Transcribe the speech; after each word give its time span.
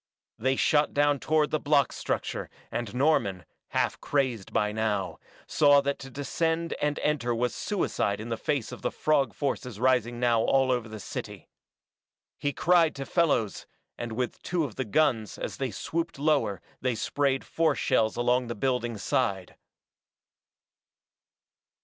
They 0.39 0.55
shot 0.55 0.95
down 0.95 1.19
toward 1.19 1.51
the 1.51 1.59
block 1.59 1.91
structure, 1.91 2.49
and 2.71 2.95
Norman, 2.95 3.45
half 3.67 4.01
crazed 4.01 4.51
by 4.51 4.71
now, 4.71 5.19
saw 5.45 5.79
that 5.81 5.99
to 5.99 6.09
descend 6.09 6.73
and 6.81 6.97
enter 7.03 7.35
was 7.35 7.53
suicide 7.53 8.19
in 8.19 8.29
the 8.29 8.35
face 8.35 8.71
of 8.71 8.81
the 8.81 8.89
frog 8.89 9.31
forces 9.31 9.79
rising 9.79 10.19
now 10.19 10.41
over 10.41 10.47
all 10.51 10.81
the 10.81 10.99
city. 10.99 11.49
He 12.39 12.51
cried 12.51 12.95
to 12.95 13.05
Fellows, 13.05 13.67
and 13.95 14.13
with 14.13 14.41
two 14.41 14.63
of 14.63 14.73
the 14.73 14.85
guns 14.85 15.37
as 15.37 15.57
they 15.57 15.69
swooped 15.69 16.17
lower 16.17 16.63
they 16.81 16.95
sprayed 16.95 17.43
force 17.43 17.77
shells 17.77 18.15
along 18.15 18.47
the 18.47 18.55
building's 18.55 19.03
side. 19.03 19.55